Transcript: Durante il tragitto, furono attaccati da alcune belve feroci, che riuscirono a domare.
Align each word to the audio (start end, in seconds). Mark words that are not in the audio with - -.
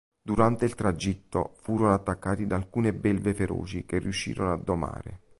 Durante 0.19 0.65
il 0.65 0.73
tragitto, 0.73 1.53
furono 1.61 1.93
attaccati 1.93 2.47
da 2.47 2.55
alcune 2.55 2.91
belve 2.91 3.35
feroci, 3.35 3.85
che 3.85 3.99
riuscirono 3.99 4.51
a 4.51 4.57
domare. 4.57 5.19